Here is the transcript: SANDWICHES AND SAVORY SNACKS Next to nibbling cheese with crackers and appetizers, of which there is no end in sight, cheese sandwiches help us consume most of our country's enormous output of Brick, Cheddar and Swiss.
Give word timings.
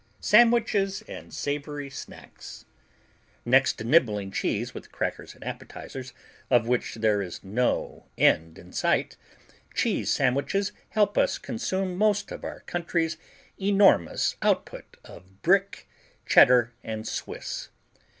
SANDWICHES 0.19 1.03
AND 1.03 1.31
SAVORY 1.31 1.91
SNACKS 1.91 2.65
Next 3.45 3.73
to 3.73 3.83
nibbling 3.83 4.31
cheese 4.31 4.73
with 4.73 4.91
crackers 4.91 5.35
and 5.35 5.43
appetizers, 5.43 6.11
of 6.49 6.67
which 6.67 6.95
there 6.95 7.21
is 7.21 7.43
no 7.43 8.07
end 8.17 8.57
in 8.57 8.73
sight, 8.73 9.15
cheese 9.75 10.09
sandwiches 10.09 10.71
help 10.89 11.19
us 11.19 11.37
consume 11.37 11.95
most 11.99 12.31
of 12.31 12.43
our 12.43 12.61
country's 12.61 13.17
enormous 13.59 14.37
output 14.41 14.97
of 15.05 15.43
Brick, 15.43 15.87
Cheddar 16.25 16.73
and 16.83 17.07
Swiss. 17.07 17.69